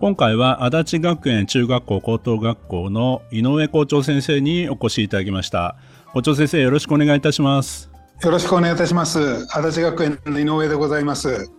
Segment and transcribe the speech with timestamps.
[0.00, 5.74] 今回は足立学園中学校高等学校の井上校長先生にお越しいただきました。
[6.12, 7.90] 校長先生よろしくお願いいたします。
[8.22, 9.18] よろしくお願いいたします。
[9.50, 11.50] 足立学園の井上でございます。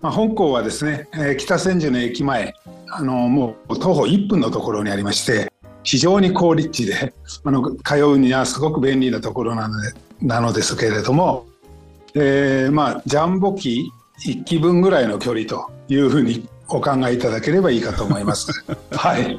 [0.00, 2.54] まあ、本校はですね、えー、北千住の駅前
[2.88, 5.52] あのもう徒歩1分のところにありまして
[5.82, 7.12] 非常に好立地で
[7.42, 11.46] あの通うにはすごく便利なところなのでなのですけれども、
[12.14, 13.90] えー、まあジャンボ機
[14.24, 18.64] 1機分ぐらいの距離というふうにお考えいただければいいかと思います。
[18.92, 19.38] はい。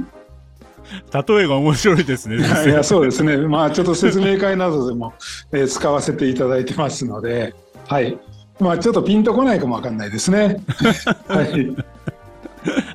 [1.13, 2.37] 例えが面白いですね。
[2.37, 3.37] いや、そうですね。
[3.37, 5.13] まあ、ちょっと説明会などでも、
[5.53, 7.53] えー、使わせていただいてますので、
[7.87, 8.17] はい。
[8.59, 10.61] まあ、ちょっとピンとこないかもわかんないですね。
[11.27, 11.75] はい。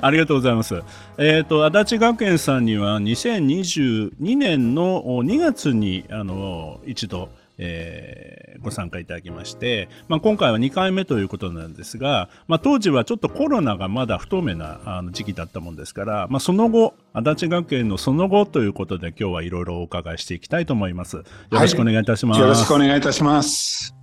[0.01, 0.75] ありがとうございます。
[1.17, 21.17] えっ、ー、と、足立学園さんには2022年の2月に、あの、一度、えー、ご参加いただきまして、まあ、今回は2回目ということなんですが、まあ、当時はちょっとコロナがまだ不透明なあの時期だったもんですから、まあ、その後、足立学園のその後ということで今日はいろいろお伺いしていきたいと思います。
[21.17, 22.41] よろしくお願いいたします。
[22.41, 23.95] はい、よろしくお願いいたします。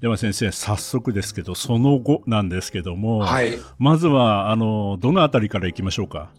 [0.00, 6.30] では先生、早速ですけど、その後なんですけども、はい、まずは、あの、どのあたりからいきましょうか？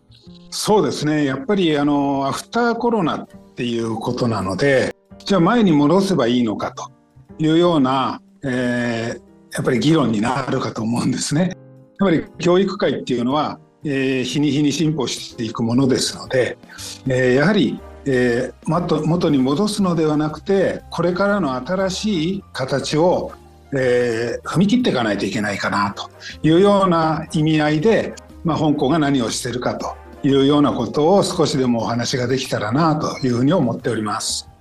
[0.50, 1.23] そうですね。
[1.23, 6.92] やっぱり、あの、アフターコロナっていうことなので、じゃあ前に戻せばいいのかと
[7.39, 11.42] いうような、えー、やっぱり議論になるかと思うんですね。
[12.00, 16.58] やっぱり教育界っていうのは、えー、日に日に進歩していくものですので、
[17.08, 23.32] えー、やはり、えー、元に戻すのではなくてこれからの新しい形を、
[23.73, 26.09] えー、踏み切っていかないといけないかなと
[26.45, 29.95] いうような意味合いで、まあ、香港が何をしてるかと
[30.27, 34.52] いうようなことを少しでもお話ができたらなというふうに思っております。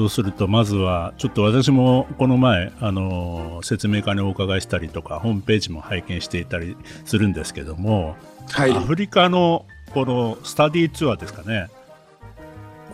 [0.00, 6.74] そうすると、まずは、ちょっと私もこの前、あの、説明会にお伺いしたりとか、ホームページも拝見していたり
[7.04, 8.16] するんですけども、
[8.48, 11.68] はい、アフリカのこのスタディツアーですかね。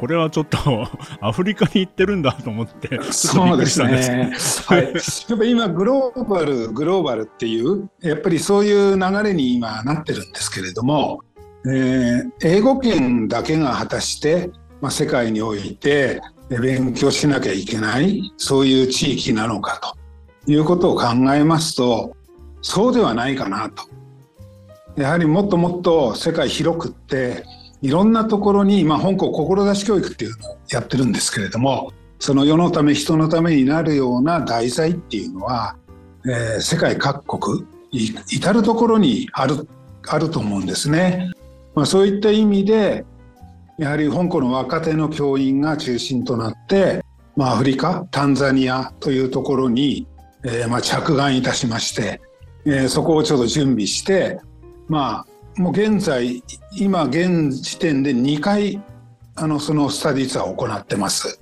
[0.01, 0.59] これはちょっと
[1.25, 4.35] アフリカに行ってるんだと思って、そうですね。
[4.67, 4.83] はい。
[4.83, 4.91] や
[5.37, 11.21] っぱ今グローバル、グローバルっていう、やっぱりそういう流れに今なってるんですけれども、
[11.67, 14.51] えー、英語圏だけが果たして、
[14.81, 19.81] まあ、世界においてで勉強しなきゃいけないそういう地域なのか
[20.45, 22.17] ということを考えますと
[22.63, 23.89] そうではないかなと
[24.97, 27.45] やはりもっともっと世界広くって
[27.83, 35.77] いろんなところに、まあ、香港志教育っていうのをやってるんですけれどもその世のため人のためになるような題材っていうのは、
[36.25, 39.69] えー、世界各国至る所にある
[40.09, 41.33] あると思うんですね。
[41.75, 43.05] まあ、そういった意味で
[43.79, 47.05] やはり香港の若手の教員が中心となって、
[47.37, 50.07] まあ、アフリカタンザニアというところに、
[50.45, 52.21] えー、まあ着眼いたしまして、
[52.65, 54.41] えー、そこをちょっと準備して
[54.89, 55.27] ま
[55.57, 56.43] あもう現在
[56.73, 58.83] 今現時点で2回
[59.35, 61.41] あのそのスタディツアーを行ってます。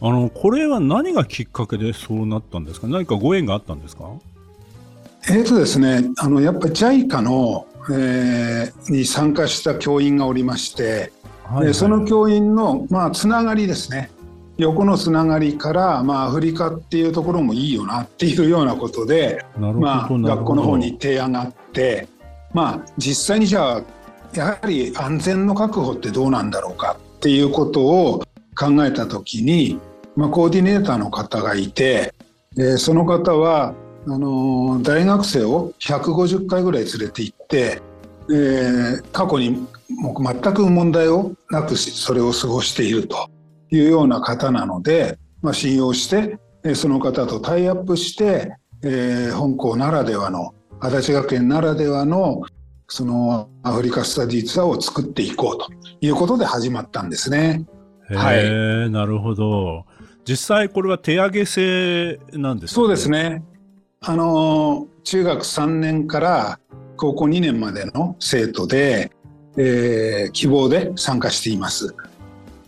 [0.00, 2.86] あのこれは何がきっかけでそうなったんですか？
[2.86, 4.10] 何かご縁があったんですか？
[5.28, 11.12] えーとですね、あのやっぱり JICA の、えー、に参加した教員がおりまして
[11.48, 14.10] はいはい、その教員の、まあ、つながりですね。
[14.58, 22.08] 横のつながりから、まあ、アフリカっていうところもいいよなっていうようなことで、まあ、学校の方に提案があって、
[22.52, 23.82] まあ、実際にじゃあ
[24.34, 28.24] やはり安全の確保ってどうなんだろうかっていうことを
[28.56, 29.78] 考えた時に、
[30.16, 32.12] まあ、コーディネーターの方がいて
[32.54, 33.74] でその方は
[34.06, 37.80] あの大学生を150回ぐらい連れて行って、
[38.30, 39.66] えー、過去に
[40.00, 43.28] もう全く問題をなくしそれを過ごしていると
[43.70, 46.38] いうような方なので、まあ、信用して
[46.74, 52.42] その方とタイアップして、えー、本校ならではの足立学園ならではの
[52.88, 55.68] そのアフリカスタディツアーを作っていこうと
[56.00, 57.66] いうことで始まったんですね。
[58.10, 59.84] はい、なるほど。
[60.24, 63.42] 実際これは手上げ制なんですか、ね、そうですね。
[64.00, 66.60] あの中学3年から
[66.98, 69.10] 高校2年までの生徒で、
[69.56, 71.94] えー、希望で参加しています。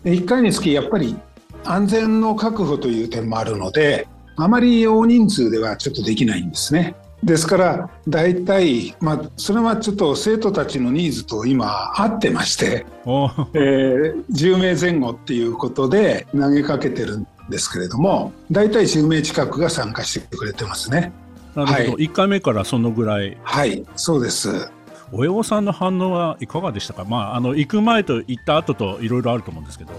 [0.05, 1.15] 1回につきやっぱり
[1.63, 6.95] 安全の確保という点もあるのであまり大人数ではちょっとできないんですね。
[7.23, 21.11] ですから大体、まあ、それはちょっと生徒たちのニーズと今合ってまして、えー、10名前後っていうことで投げかけてるんですけれども大体10名近くが参加してくれてますね。
[21.55, 23.37] なるほど、はい、1回目からそのぐらい。
[23.43, 24.71] はいそうです。
[25.13, 29.91] 親御さんの反応はいかがでしたか、まあ、あの行く前と行った後といろいろあると思うんですけど。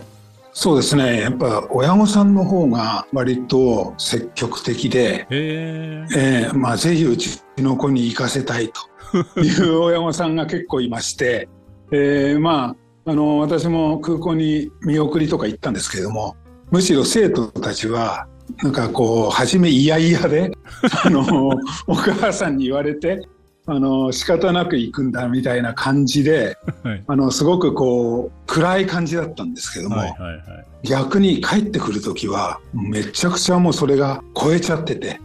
[0.54, 1.20] そうですね。
[1.20, 8.92] やっぱ親御さんの方が割と積極的で、えーまあ、ぜひうちの子に行かせたいと。
[9.40, 11.48] いう親御さんが結構いまして、
[11.92, 16.36] えー、まああの私も空港に見送りとか行ったんですけれども
[16.70, 18.26] むしろ生徒たちは
[18.62, 20.52] なんかこう初め嫌々で
[21.04, 21.50] あの
[21.86, 23.26] お母さんに言われて
[23.66, 30.38] あの仕方なく行くんだみたいな感じで、はい、あのすごくこう暗い感じだったんですけども、はいはいは
[30.82, 35.20] い、逆に帰ってくる時はめちゃくちゃもうそれが超えちゃってて。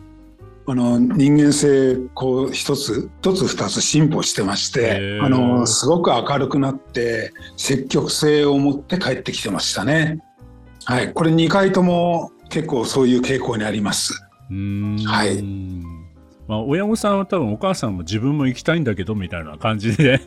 [0.70, 10.20] あの人間性こう一つ一つ二つ進歩してましてあのすごく明るくなって積極性を持って帰ってきてましたね。
[10.84, 14.27] はい、これ2回とも結構そういう傾向にあります。
[14.50, 15.44] はい。
[16.48, 20.22] まあ、親御さんは多分お母さんも自分も行きたいんだけどみたいな感じで。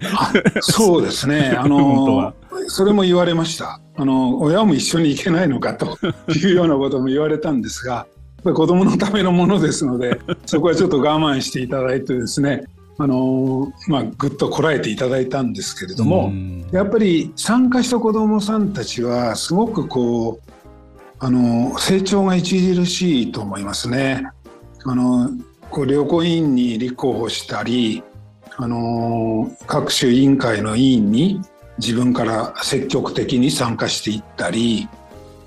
[0.61, 1.55] そうですね。
[1.59, 2.35] あの
[2.67, 3.81] それも言われました。
[3.97, 5.99] あの親も一緒に行けないのかと
[6.33, 8.07] いうようなことも言われたんですが
[8.43, 12.65] 子供のためのものですのでそこはちょっと我慢していただいてですね
[12.97, 16.31] あのまあ、ぐっとこらえていただいたんですけれども
[16.71, 20.50] やっぱり参加した子どもさんたちはすごくこう
[21.21, 24.27] あの成長が著しいと思いますね。
[24.85, 25.31] あの
[25.71, 28.03] こう旅行委員に立候補したり
[28.57, 31.41] あの各種委員会の委員に
[31.79, 34.89] 自分から積極的に参加していったり、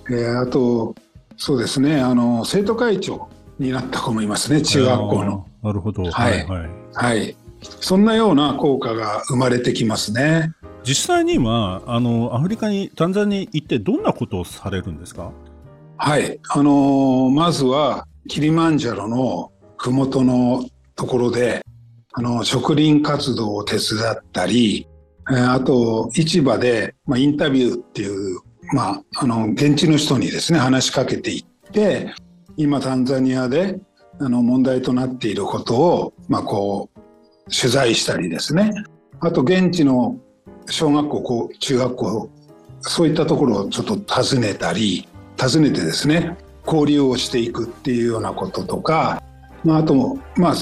[0.09, 0.95] えー、あと
[1.37, 3.27] そうですねあの生徒会長
[3.59, 5.47] になった子もいますね中学校の。
[5.63, 10.53] なるほど、はい、はい、はい、そんなような効果が生まれてきますね。
[10.83, 15.31] 実際にはあのアフリカにタンザニアに行ってどんなことをされるんですか？
[16.05, 20.65] はいあのまずはキリマンジャロの麓の
[20.95, 21.61] ところで、
[22.11, 24.85] あの、植林活動を手伝ったり、
[25.25, 28.39] あと、市場で、まあ、インタビューっていう、
[28.73, 32.13] まあ、あの、現地の人にですね、話しかけていって、
[32.57, 33.79] 今、タンザニアで、
[34.19, 36.99] あの、問題となっていることを、まあ、こう、
[37.49, 38.71] 取材したりですね。
[39.21, 40.17] あと、現地の
[40.69, 42.29] 小学校、中学校、
[42.81, 45.07] そういったところをちょっと訪ねたり、
[45.49, 49.21] 訪ねてですね、交流をしていくっていうようなこととか、
[49.63, 50.53] まあ、あと、まあ、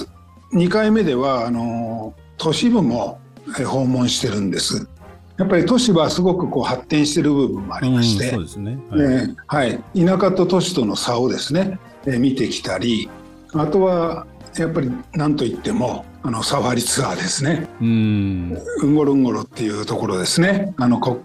[0.53, 3.19] 2回目ではあの都市部も
[3.65, 4.87] 訪問してるんです。
[5.37, 8.77] やっぱり都市はすごくこう発展している部分もありまして、そうですね。
[8.89, 13.09] はい、えー、はい、田舎と都市との差をですね、えー、見てきたり
[13.53, 14.27] あとは
[14.57, 17.67] やっぱり何といってもあのサファリツアーですね。
[17.81, 18.61] うん。
[18.81, 20.73] うんごろうんごろっていうところですね。
[20.77, 21.17] あの国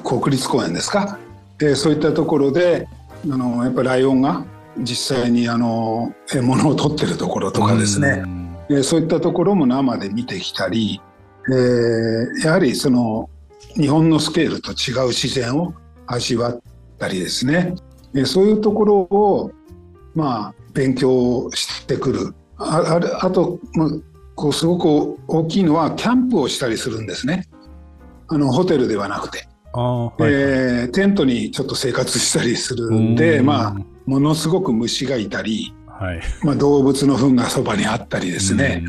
[0.00, 1.18] 国立公園ですか、
[1.60, 2.86] えー、そういったところで
[3.30, 4.44] あのやっぱりライオンが
[4.78, 6.12] 実際にあの
[6.42, 8.22] 物を取ってるところとかですね、
[8.68, 11.00] えそういったところも生で見てきたり、
[11.48, 13.30] えー、やはりその
[13.76, 15.74] 日本のスケールと違う自然を
[16.06, 16.60] 味わっ
[16.98, 17.74] たりですね、
[18.14, 19.50] えそういうところを
[20.14, 22.34] まあ勉強してくる。
[22.56, 23.88] ああと、まあ、
[24.36, 27.48] こうすごく大きいのはキャンプをしたりするんですね。
[28.28, 29.48] あのホテルではなくて。
[29.80, 33.76] はい、えー、テントにちょっと生活したりするんでまあ
[34.06, 36.20] ものすごく虫がいたり、はい。
[36.42, 38.82] まあ、動物の糞がそばにあったりですね、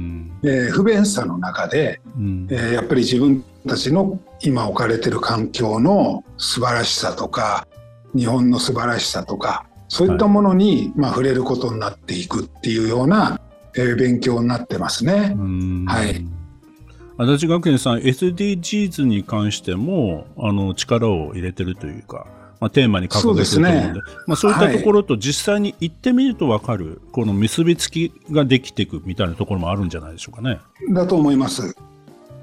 [0.44, 7.68] えー、不便さの中で、えー、やっぱり自分たちの今置かれてる環境の素晴らしさとか
[8.15, 13.39] 日本の素晴らしさとかそういったものに、まあ、触れることになっていくっていうような、
[13.75, 15.36] えー、勉強になってますね。
[15.88, 16.25] はい
[17.17, 22.27] 足立学園さん SDGs に関してもあの力を入れてるというか
[22.60, 30.60] まあ、テーマに掲げてると思うので、ね、まあ、そういったところと実際に行ってみると分かる、はい、この結びつきができていくみたいなところもあるんじゃないでしょうかね。
[30.91, 31.75] だと思います。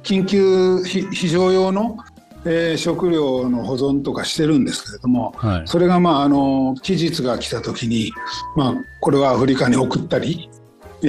[0.02, 1.96] 緊急非常用の、
[2.44, 8.12] えー、食料の保存とかしてるんですけれども、はい、それがまああの期日が来た時に、
[8.56, 10.50] まあ、これはアフリカに送ったり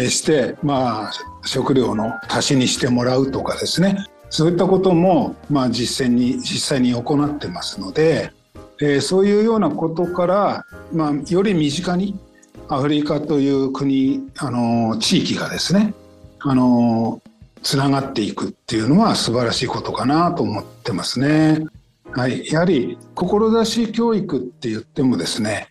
[0.09, 1.11] して、まあ、
[1.45, 8.31] 食料の足しにしてもらうとかですねそういったことも、まあ、実践に実際に行ってますので。
[8.81, 12.19] えー、そういうようなことから、まあ、より身近に
[12.67, 15.93] アフリカという国あの地域がですね
[16.39, 17.21] あの
[17.61, 21.65] つながっていくっていうのは素晴らしいことかなと思ってますね。
[22.11, 25.69] はい、やはり志教育って言ってもですね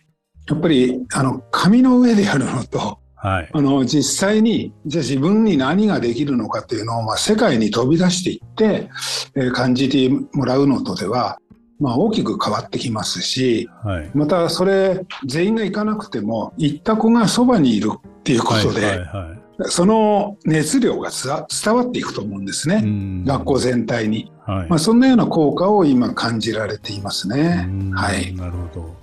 [0.49, 3.49] やっぱりあの紙の上でやるのと、はい。
[3.53, 8.89] あの実際にじゃあ自分に何ができるのかっていうのを、まあ、世界に飛び出していって、
[9.35, 11.39] えー感じてもらうのとでは、
[11.79, 14.11] まあ、大きく変わってきますしはい。
[14.13, 27.91] またそれ全員が行かなくても行った子がそばにいるっていうことで、はいはいはいその熱量が伝わっていくと思うんですね、うん学校全体に、はいまあ、そんなような効果を今感じられていますねうん。
[27.91, 29.02] はい、なるほど。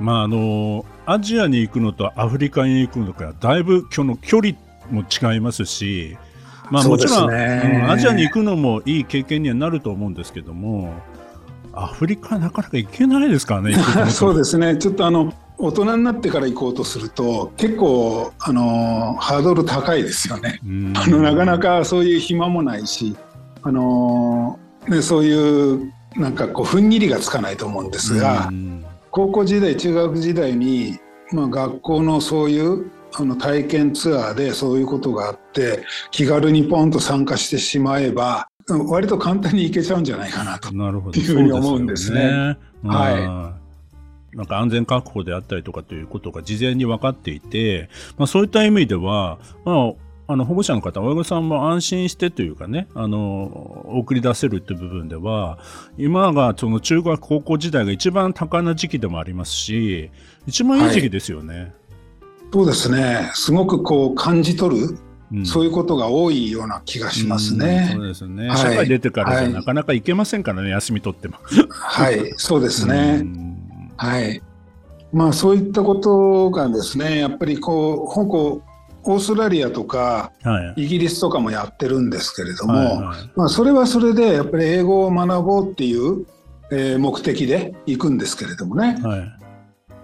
[0.00, 4.54] まああのアジアに行くのとアフリカに行くのとはだいぶ今日の距離
[4.90, 6.16] も違いますし、
[6.70, 10.94] まあもちろん、ねうんアジアに行くのもいい経験にはなると思うんですけども、
[11.72, 13.74] アフリカなかなか行けないですからね。
[14.10, 20.60] そうですねちょっとあの大人になってから行こうとすると結構あのハードル高いですよね。
[20.64, 23.16] うんあのなかなかそういう暇もないし
[23.62, 30.98] あの、ね、そういうなんかこう踏ん切りがつかないと思うんですが、うん高校時代中学時代に、
[31.32, 40.68] まあ、学校のそういうあの体験ツアーでそういうことがあって気軽にポンと参加してしまえばうん割と簡単に行けちゃうんじゃないかなと。
[40.68, 42.58] いうふうに思うんですねすよね。
[42.84, 43.60] うん
[44.32, 49.92] なんか安全確保であったりとかということが事前に分かっていて、まあ、そういった意味では、まあ、
[50.32, 55.58] あの保護者の方、親御さんも安心してというかね、あの送り出せるっていう部分では、
[55.98, 60.10] 今がその中学、高校時代が一番多感な時期でもありますし、
[60.46, 61.72] 一番いい時期ですよね。
[62.52, 64.98] そうですねすごくこう感じ取る
[65.32, 67.98] うんそういうことが多いような気がしますねうん。
[67.98, 68.48] そうですね。
[68.48, 71.36] はい社会出てからじゃはいなかなか行けませんからね、休み取っても。
[71.70, 73.18] はい、そうですうね。
[73.18, 74.42] んはい。
[75.12, 78.62] まあそういったことがですね、やっぱりこう香港、
[79.04, 80.84] オーストラリアとかはい。
[80.84, 86.26] イギリスとかもやってるんですけれども、はいはいまあそれはそれでやっぱり英語を学ぼうっていう、
[86.72, 88.98] えー目的で行くんですけれどもね。
[89.02, 89.32] はい。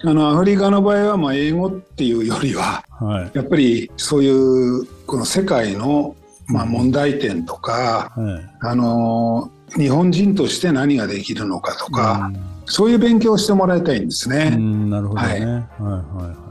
[0.04, 3.30] あのアフリカの場合はまあ英語っていうよりははい。
[3.34, 6.16] やっぱりそういうこの世界の
[6.48, 8.50] まあ問題点とか、はい。
[8.60, 14.52] あの日本人として何ができるのかとか、うんそういう勉強をしてもらいたいんですね。
[14.56, 15.28] うんなるほどね。
[15.28, 16.46] はいはいはい。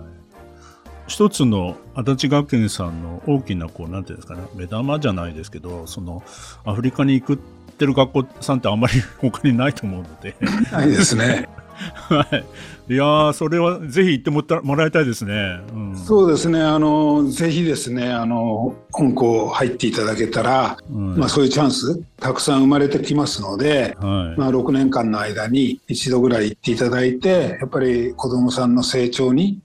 [1.08, 6.24] 一つの足立学園さんの大きなこうなんていうんですかね目玉じゃないですけどその
[6.66, 7.38] アフリカに行くっ
[7.78, 10.36] てる学校さんってあんまり他にないと思うので、
[10.72, 11.50] ないですね。
[12.08, 12.94] はい。
[12.94, 15.60] いやーそれはぜひ行ってもらもらいたいですね。
[15.74, 16.62] うん、そうですね。
[16.62, 24.40] あのぜひですね、あの香港入っていただけたら、うんまあそういうチャンスたくさん生まれてきますので、はい。
[24.40, 29.60] まあ6年間の間に一度ぐらい行っていただいて、やっぱり子どもさんの成長に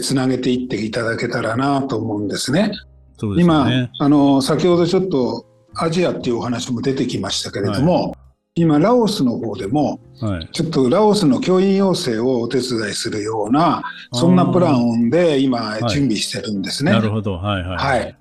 [0.00, 2.72] つなげていっていただけたらなと思うんですね。
[3.18, 3.90] すよ今ね。
[3.98, 8.16] あの先ほどちょっとアジアっていうお話も出てきましたけれども、
[8.54, 10.48] 今ラオスの方でもはい。
[10.52, 13.82] ちょっとラオスの教員養成をお手伝いするような
[14.12, 16.92] そんなプランで今い準備してるんですね。
[16.92, 17.34] なるほど。
[17.34, 17.76] はいはい。
[17.76, 18.16] はい。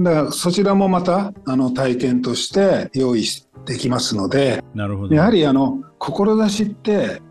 [0.00, 3.24] だからそちらもまたあの体験として用意
[3.66, 5.14] できますので、なるほど。
[5.14, 7.22] やはりあの志って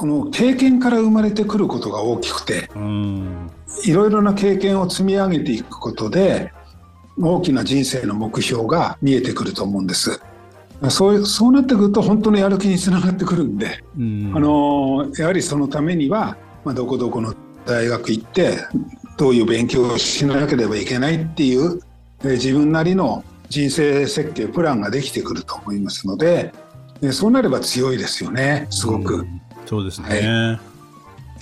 [0.00, 3.50] この経験から生まれてくることが大きくて、うん。
[3.84, 6.54] いろいろな経験を積み上げていくことで
[7.18, 10.18] 大きな人生の目標が見えてくると思うんです。
[10.88, 14.32] そうそうなってくると本当のやる気につながってくるんで、うん。
[14.34, 17.34] あのやはりそのためには、まあ、どこどこの
[17.66, 18.56] 大学行って
[19.18, 21.78] どういう勉強をしなければいけないっていう、
[22.22, 26.54] えー自分なりの人生設計プランができてくると思いますので、
[27.02, 29.16] えそうなれば強いですよねすごく。
[29.16, 29.40] うん
[29.70, 30.58] そうですね、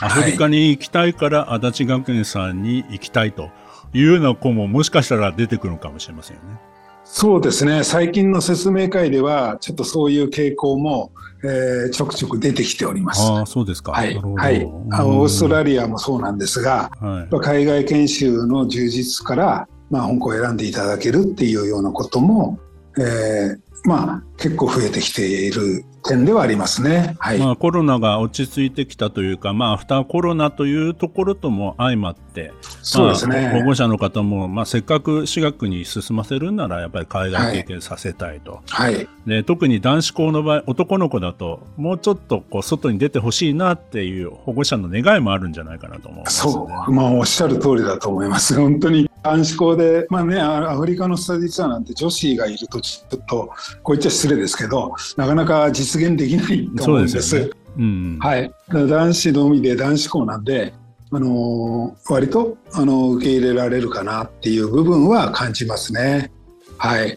[0.00, 3.48] はアフリカに行きたいから足立学園さんに行きたいと
[3.94, 6.60] いうような子ももしかしたら出てくるのかもしれませんよね。
[7.04, 11.10] そうですね最近の説明会ではちょっとそういう傾向も、
[11.42, 13.22] えーちょくちょく出てきております。
[13.22, 13.92] ああ、そうですか。
[13.92, 17.06] はい、はい、あのオーストラリリアもそうなんですが、ア。
[17.06, 22.58] はい海外研修の充実から、まあ、香港を選んでいただけるっていうようなことも、
[22.98, 27.16] えーまあ結構増えてきている点ではありますね。
[27.18, 33.64] はい、まあ、コロナが落ち着いてきたというか、まあ、アフターコロナというところとも相まって、そうですまあ保ね。
[33.64, 38.60] 護者の方も、まあ、せっかく私学に進ませるんなら、やっぱり海外経験させたいと。
[38.68, 46.30] はい、で特に男子校の場合、男の子だと、もうちょっとこう外に出てほしいなっていう保護者の願いもあるんじゃないかなと思うね。
[46.30, 48.54] そう、まあおっしゃる通りだと思います。
[48.54, 53.50] 本当に男子校で、まあね、あアフリカのスタディツアーなんて女子がいるとちょっと
[53.82, 57.22] こう言っちゃ失礼ですけど、なかなか実現できないと思うんです。
[57.22, 58.18] そうですよねうん。
[58.20, 60.72] はい、男子のみで男子校なんで、
[61.10, 66.30] あのー割と、あのー受け入れられるかなっていう部分は感じますね。
[66.76, 67.16] はい、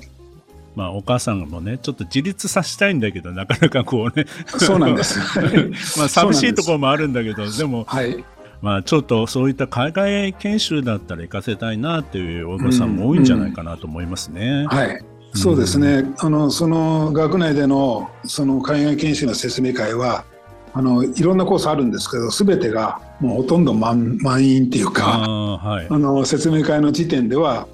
[0.75, 4.25] まあ、お母さんもね、ちょっと自立させたいんだけど、なかなかこうね、
[4.57, 5.19] そうなんです。
[5.99, 8.23] まあ、寂しいところもあるんだけど、でも、はい、
[8.61, 14.65] まあ、ちょっとそういった海外研修だったら行かせたいなっていう親御さんも多いんじゃないかなと思いますね。
[14.67, 15.03] はい。
[15.33, 20.25] そうですね、あのその学内でのその海外研修の説明会は
[20.73, 27.67] あのいろんなコースあるんですけど全てがもうほとんど満満員っていうかあ、はい、あの説明会の時点では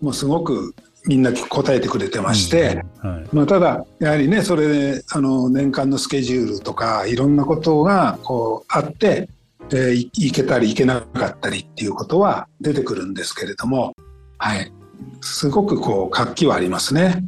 [0.00, 0.72] もうすごく
[1.06, 3.10] みんな答えてくれてまして、うん。
[3.10, 9.28] はい、まあ、ただやはりねそれであの年間のスケジュールとかいろんなことがこうあって、
[9.72, 13.94] えー、行けたり行けなかったりっていうことは出てくるんですけれども、
[14.38, 14.72] はい、
[15.20, 17.24] すごくこう活気はありますね。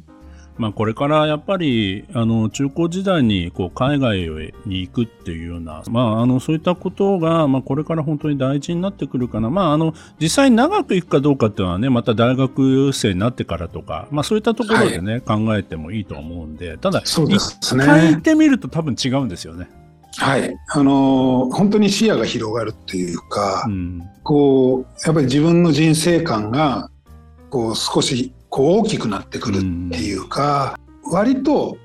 [0.59, 19.69] まあ、これからやっぱりあの中高時代にこう海外に行くっていうような、まあ、あのそういったことが、まあ、これから本当に大事になってくるかな、まあ、あの実際に長く行くかどうかっていうのはねまた大学生になってからとか、まあ、そういったところでね、はい、考えてもいいと思うんでただそうですね、一回行ってみると多分違うんですよね。
[20.19, 26.91] はい、あの本当に視野が広がるっていうか、うん、こうやっぱり自分の人生観が
[27.51, 30.79] こう少しこう大きくなってくるっていうか、
[31.11, 31.79] 割と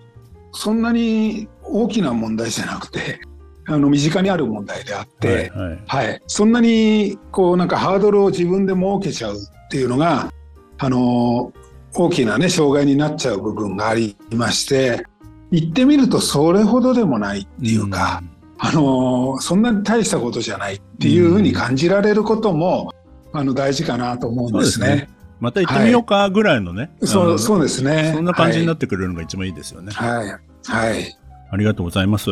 [0.51, 3.19] そんなに大きな問題じゃなくて
[3.67, 5.79] あの身近にある問題であって、はい、はい。
[5.85, 9.37] はい、そんなにこうなんかハードルを自分で設けちゃうっ
[9.69, 10.31] ていうのが
[10.77, 11.51] あの
[11.93, 15.05] 大きなね障害になっちゃう部分がありまして
[15.51, 22.93] 行ってみるとそれほどでもないっていうか、うん、あのそんなに大したことじゃないっていうふうに感じられることも、
[23.33, 25.09] うん、あの大事かなと思うんですね。
[25.39, 28.11] また行ってみようかぐらいのね、はい、そうそうですね。
[28.13, 29.91] そんな感じになってくれるのが一番いいですよね。
[29.93, 30.27] はい、
[30.65, 31.17] はい、
[31.51, 32.29] ありがとうございます。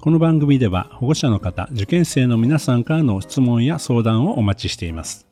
[0.00, 5.26] この番組では保護者の方受験生の皆さんからの質問や相談をお待ちしています。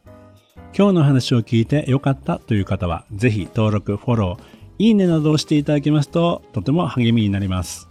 [0.75, 7.89] 今日の話を聞いてよかったという方はぜひ登録フォローいいねなどをしていただけますととても励みになります。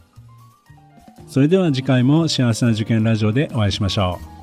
[1.28, 4.41] それでは次回も幸せな受験ラジオでお会いしましょう。